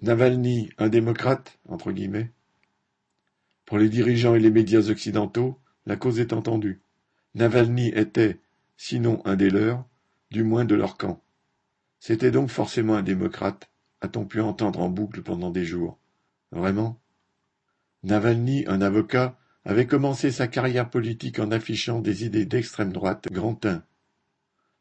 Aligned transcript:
Navalny 0.00 0.70
un 0.78 0.88
démocrate 0.88 1.58
entre 1.68 1.90
guillemets 1.90 2.30
Pour 3.64 3.78
les 3.78 3.88
dirigeants 3.88 4.36
et 4.36 4.38
les 4.38 4.52
médias 4.52 4.90
occidentaux, 4.90 5.58
la 5.86 5.96
cause 5.96 6.20
est 6.20 6.32
entendue. 6.32 6.80
Navalny 7.34 7.88
était, 7.88 8.38
sinon 8.76 9.20
un 9.24 9.34
des 9.34 9.50
leurs, 9.50 9.84
du 10.30 10.44
moins 10.44 10.64
de 10.64 10.76
leur 10.76 10.98
camp. 10.98 11.20
C'était 11.98 12.30
donc 12.30 12.48
forcément 12.48 12.94
un 12.94 13.02
démocrate, 13.02 13.70
a-t-on 14.00 14.24
pu 14.24 14.40
entendre 14.40 14.78
en 14.78 14.88
boucle 14.88 15.20
pendant 15.22 15.50
des 15.50 15.64
jours. 15.64 15.98
Vraiment? 16.52 17.00
Navalny, 18.04 18.66
un 18.68 18.80
avocat, 18.80 19.36
avait 19.64 19.88
commencé 19.88 20.30
sa 20.30 20.46
carrière 20.46 20.90
politique 20.90 21.40
en 21.40 21.50
affichant 21.50 22.00
des 22.00 22.24
idées 22.24 22.46
d'extrême 22.46 22.92
droite 22.92 23.26
grand 23.32 23.66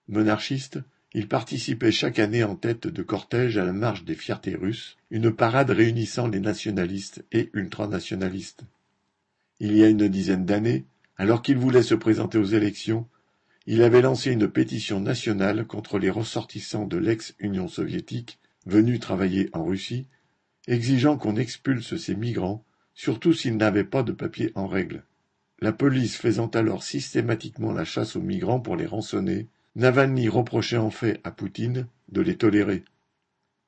Monarchiste, 0.08 0.80
il 1.18 1.28
participait 1.28 1.92
chaque 1.92 2.20
année 2.20 2.44
en 2.44 2.56
tête 2.56 2.86
de 2.86 3.02
cortège 3.02 3.58
à 3.58 3.66
la 3.66 3.74
Marche 3.74 4.04
des 4.04 4.14
fiertés 4.14 4.54
russes, 4.54 4.98
une 5.10 5.32
parade 5.32 5.72
réunissant 5.72 6.28
les 6.28 6.40
nationalistes 6.40 7.26
et 7.32 7.50
ultranationalistes. 7.54 8.66
Il 9.60 9.76
y 9.76 9.84
a 9.84 9.88
une 9.90 10.10
dizaine 10.10 10.46
d'années, 10.46 10.86
alors 11.18 11.42
qu'il 11.42 11.58
voulait 11.58 11.82
se 11.82 11.96
présenter 11.96 12.38
aux 12.38 12.46
élections, 12.46 13.08
il 13.66 13.82
avait 13.82 14.04
lancé 14.04 14.32
une 14.32 14.48
pétition 14.48 15.00
nationale 15.00 15.66
contre 15.66 15.98
les 15.98 16.12
ressortissants 16.12 16.86
de 16.86 16.98
l'ex-Union 16.98 17.68
soviétique 17.68 18.38
venus 18.68 19.00
travailler 19.00 19.50
en 19.54 19.66
Russie, 19.66 20.06
exigeant 20.68 21.18
qu'on 21.18 21.36
expulse 21.36 21.98
ces 21.98 22.14
migrants, 22.14 22.64
surtout 22.94 23.34
s'ils 23.34 23.58
n'avaient 23.58 23.84
pas 23.84 24.04
de 24.04 24.12
papiers 24.12 24.52
en 24.54 24.68
règle. 24.68 25.04
La 25.62 25.74
police 25.74 26.16
faisant 26.16 26.50
alors 26.50 26.84
systématiquement 26.84 27.74
la 27.74 27.86
chasse 27.86 28.16
aux 28.16 28.22
migrants 28.22 28.60
pour 28.60 28.76
les 28.76 28.86
rançonner, 28.86 29.48
Navalny 29.78 30.28
reprochait 30.28 30.78
en 30.78 30.90
fait 30.90 31.22
à 31.24 31.30
Poutine 31.30 31.86
de 32.10 32.22
les 32.22 32.36
tolérer. 32.36 32.84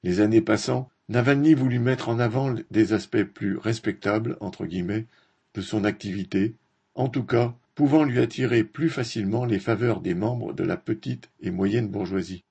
Les 0.01 0.21
années 0.21 0.41
passant, 0.41 0.89
Navalny 1.07 1.53
voulut 1.53 1.77
mettre 1.77 2.09
en 2.09 2.17
avant 2.17 2.55
des 2.71 2.93
aspects 2.93 3.21
plus 3.21 3.57
respectables 3.57 4.35
entre 4.39 4.65
guillemets 4.65 5.05
de 5.53 5.61
son 5.61 5.83
activité, 5.83 6.55
en 6.95 7.09
tout 7.09 7.23
cas 7.23 7.53
pouvant 7.75 8.03
lui 8.03 8.17
attirer 8.17 8.63
plus 8.63 8.89
facilement 8.89 9.45
les 9.45 9.59
faveurs 9.59 10.01
des 10.01 10.15
membres 10.15 10.51
de 10.51 10.63
la 10.63 10.77
petite 10.77 11.29
et 11.41 11.51
moyenne 11.51 11.89
bourgeoisie. 11.89 12.43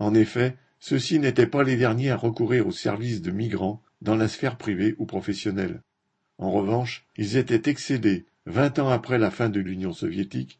En 0.00 0.12
effet, 0.12 0.56
ceux-ci 0.80 1.20
n'étaient 1.20 1.46
pas 1.46 1.62
les 1.62 1.76
derniers 1.76 2.10
à 2.10 2.16
recourir 2.16 2.66
aux 2.66 2.72
services 2.72 3.22
de 3.22 3.30
migrants 3.30 3.80
dans 4.02 4.16
la 4.16 4.26
sphère 4.26 4.56
privée 4.56 4.96
ou 4.98 5.06
professionnelle. 5.06 5.82
En 6.38 6.50
revanche, 6.50 7.06
ils 7.16 7.36
étaient 7.36 7.70
excédés, 7.70 8.26
vingt 8.44 8.80
ans 8.80 8.88
après 8.88 9.18
la 9.18 9.30
fin 9.30 9.50
de 9.50 9.60
l'Union 9.60 9.92
soviétique, 9.92 10.58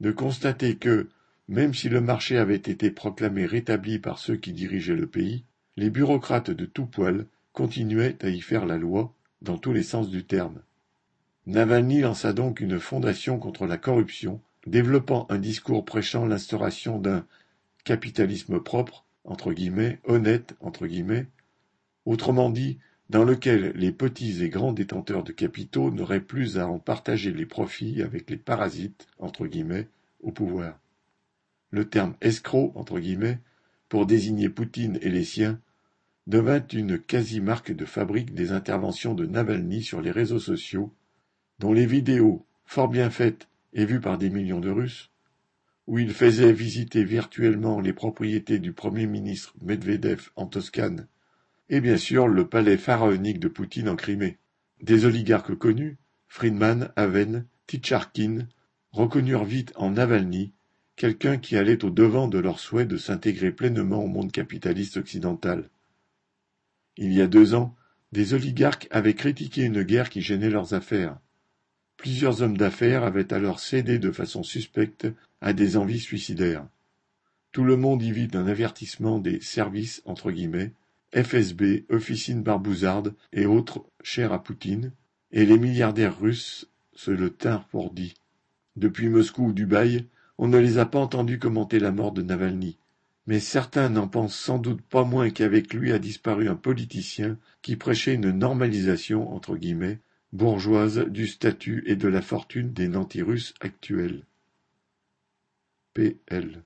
de 0.00 0.10
constater 0.10 0.74
que, 0.74 1.08
même 1.48 1.74
si 1.74 1.88
le 1.88 2.00
marché 2.00 2.38
avait 2.38 2.56
été 2.56 2.90
proclamé 2.90 3.46
rétabli 3.46 3.98
par 3.98 4.18
ceux 4.18 4.36
qui 4.36 4.52
dirigeaient 4.52 4.94
le 4.94 5.06
pays, 5.06 5.44
les 5.76 5.90
bureaucrates 5.90 6.50
de 6.50 6.64
tout 6.64 6.86
poil 6.86 7.26
continuaient 7.52 8.16
à 8.22 8.28
y 8.28 8.40
faire 8.40 8.66
la 8.66 8.76
loi, 8.76 9.12
dans 9.42 9.58
tous 9.58 9.72
les 9.72 9.82
sens 9.82 10.10
du 10.10 10.24
terme. 10.24 10.60
Navalny 11.46 12.00
lança 12.00 12.32
donc 12.32 12.60
une 12.60 12.80
fondation 12.80 13.38
contre 13.38 13.66
la 13.66 13.78
corruption, 13.78 14.40
développant 14.66 15.26
un 15.30 15.38
discours 15.38 15.84
prêchant 15.84 16.26
l'instauration 16.26 16.98
d'un 16.98 17.24
capitalisme 17.84 18.60
propre, 18.60 19.04
entre 19.24 19.52
guillemets, 19.52 20.00
honnête, 20.04 20.56
entre 20.60 20.86
guillemets, 20.86 21.26
autrement 22.04 22.50
dit, 22.50 22.78
dans 23.10 23.24
lequel 23.24 23.72
les 23.76 23.92
petits 23.92 24.42
et 24.42 24.48
grands 24.48 24.72
détenteurs 24.72 25.22
de 25.22 25.32
capitaux 25.32 25.92
n'auraient 25.92 26.20
plus 26.20 26.58
à 26.58 26.66
en 26.66 26.78
partager 26.80 27.32
les 27.32 27.46
profits 27.46 28.02
avec 28.02 28.28
les 28.28 28.36
parasites, 28.36 29.06
entre 29.18 29.46
guillemets, 29.46 29.86
au 30.22 30.32
pouvoir. 30.32 30.76
Le 31.70 31.88
terme 31.88 32.14
escroc 32.20 32.72
entre 32.74 32.98
guillemets 32.98 33.40
pour 33.88 34.06
désigner 34.06 34.48
Poutine 34.48 34.98
et 35.02 35.10
les 35.10 35.24
siens 35.24 35.60
devint 36.26 36.66
une 36.72 36.98
quasi-marque 36.98 37.72
de 37.72 37.84
fabrique 37.84 38.34
des 38.34 38.52
interventions 38.52 39.14
de 39.14 39.26
Navalny 39.26 39.82
sur 39.82 40.00
les 40.00 40.10
réseaux 40.10 40.40
sociaux, 40.40 40.92
dont 41.58 41.72
les 41.72 41.86
vidéos, 41.86 42.44
fort 42.64 42.88
bien 42.88 43.10
faites 43.10 43.48
et 43.72 43.84
vues 43.84 44.00
par 44.00 44.18
des 44.18 44.30
millions 44.30 44.60
de 44.60 44.70
Russes, 44.70 45.10
où 45.86 45.98
il 45.98 46.12
faisait 46.12 46.52
visiter 46.52 47.04
virtuellement 47.04 47.80
les 47.80 47.92
propriétés 47.92 48.58
du 48.58 48.72
Premier 48.72 49.06
ministre 49.06 49.54
Medvedev 49.62 50.30
en 50.34 50.46
Toscane, 50.46 51.06
et 51.68 51.80
bien 51.80 51.96
sûr 51.96 52.26
le 52.26 52.48
palais 52.48 52.76
pharaonique 52.76 53.38
de 53.38 53.48
Poutine 53.48 53.88
en 53.88 53.96
Crimée. 53.96 54.38
Des 54.82 55.04
oligarques 55.04 55.54
connus, 55.54 55.96
Friedman, 56.26 56.90
Haven, 56.96 57.46
Ticharkin, 57.68 58.48
reconnurent 58.90 59.44
vite 59.44 59.72
en 59.76 59.90
Navalny 59.90 60.52
quelqu'un 60.96 61.36
qui 61.36 61.56
allait 61.56 61.84
au-devant 61.84 62.26
de 62.26 62.38
leur 62.38 62.58
souhait 62.58 62.86
de 62.86 62.96
s'intégrer 62.96 63.52
pleinement 63.52 64.02
au 64.02 64.08
monde 64.08 64.32
capitaliste 64.32 64.96
occidental. 64.96 65.68
Il 66.96 67.12
y 67.12 67.20
a 67.20 67.26
deux 67.26 67.54
ans, 67.54 67.76
des 68.12 68.32
oligarques 68.32 68.88
avaient 68.90 69.14
critiqué 69.14 69.62
une 69.62 69.82
guerre 69.82 70.08
qui 70.08 70.22
gênait 70.22 70.50
leurs 70.50 70.72
affaires. 70.72 71.18
Plusieurs 71.98 72.42
hommes 72.42 72.56
d'affaires 72.56 73.04
avaient 73.04 73.32
alors 73.32 73.60
cédé 73.60 73.98
de 73.98 74.10
façon 74.10 74.42
suspecte 74.42 75.06
à 75.40 75.52
des 75.52 75.76
envies 75.76 76.00
suicidaires. 76.00 76.66
Tout 77.52 77.64
le 77.64 77.76
monde 77.76 78.02
y 78.02 78.12
vit 78.12 78.28
un 78.34 78.46
avertissement 78.46 79.18
des 79.18 79.40
services 79.40 80.02
entre 80.04 80.30
guillemets, 80.30 80.72
FSB, 81.14 81.84
officines 81.90 82.42
barbouzardes 82.42 83.14
et 83.32 83.46
autres 83.46 83.84
chers 84.02 84.32
à 84.32 84.42
Poutine, 84.42 84.92
et 85.30 85.44
les 85.44 85.58
milliardaires 85.58 86.18
russes 86.18 86.68
se 86.94 87.10
le 87.10 87.30
tinrent 87.30 87.66
pour 87.68 87.92
dit. 87.92 88.14
Depuis 88.76 89.08
Moscou 89.08 89.46
ou 89.46 89.52
Dubaï, 89.52 90.06
on 90.38 90.48
ne 90.48 90.58
les 90.58 90.78
a 90.78 90.86
pas 90.86 90.98
entendus 90.98 91.38
commenter 91.38 91.78
la 91.78 91.92
mort 91.92 92.12
de 92.12 92.22
Navalny, 92.22 92.78
mais 93.26 93.40
certains 93.40 93.88
n'en 93.88 94.08
pensent 94.08 94.36
sans 94.36 94.58
doute 94.58 94.82
pas 94.82 95.04
moins 95.04 95.30
qu'avec 95.30 95.72
lui 95.72 95.92
a 95.92 95.98
disparu 95.98 96.48
un 96.48 96.56
politicien 96.56 97.38
qui 97.62 97.76
prêchait 97.76 98.14
une 98.14 98.30
normalisation 98.30 99.32
entre 99.34 99.56
guillemets 99.56 100.00
bourgeoise 100.32 100.98
du 100.98 101.26
statut 101.26 101.82
et 101.86 101.96
de 101.96 102.08
la 102.08 102.22
fortune 102.22 102.72
des 102.72 102.88
nantis 102.88 103.22
russes 103.22 103.54
actuels. 103.60 104.24
P.L. 105.94 106.62